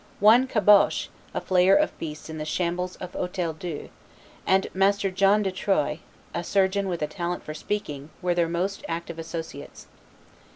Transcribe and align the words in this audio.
"One 0.19 0.47
Caboche, 0.47 1.09
a 1.31 1.39
flayer 1.39 1.75
of 1.75 1.95
beasts 1.99 2.27
in 2.27 2.39
the 2.39 2.43
shambles 2.43 2.95
of 2.95 3.13
Hotel 3.13 3.53
Dieu, 3.53 3.91
and 4.47 4.65
Master 4.73 5.11
John 5.11 5.43
de 5.43 5.51
Troyes, 5.51 5.99
a 6.33 6.43
surgeon 6.43 6.87
with 6.89 7.03
a 7.03 7.07
talent 7.07 7.43
for 7.43 7.53
speaking, 7.53 8.09
were 8.19 8.33
their 8.33 8.49
most 8.49 8.83
active 8.89 9.19
associates. 9.19 9.85